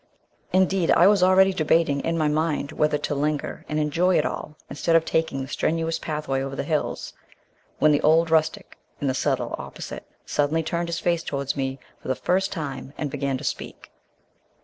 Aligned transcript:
Indeed, 0.51 0.89
I 0.89 1.05
was 1.05 1.21
already 1.21 1.53
debating 1.53 1.99
in 2.01 2.17
my 2.17 2.27
mind 2.27 2.71
whether 2.71 2.97
to 2.97 3.13
linger 3.13 3.63
and 3.69 3.77
enjoy 3.77 4.17
it 4.17 4.25
all 4.25 4.57
instead 4.67 4.95
of 4.95 5.05
taking 5.05 5.41
the 5.43 5.47
strenuous 5.47 5.99
pathway 5.99 6.41
over 6.41 6.55
the 6.55 6.63
hills, 6.63 7.13
when 7.77 7.91
the 7.91 8.01
old 8.01 8.31
rustic 8.31 8.79
in 8.99 9.05
the 9.05 9.13
settle 9.13 9.53
opposite 9.59 10.07
suddenly 10.25 10.63
turned 10.63 10.89
his 10.89 10.99
face 10.99 11.21
towards 11.21 11.55
me 11.55 11.77
for 12.01 12.07
the 12.07 12.15
first 12.15 12.51
time 12.51 12.93
and 12.97 13.11
began 13.11 13.37
to 13.37 13.43
speak. 13.43 13.91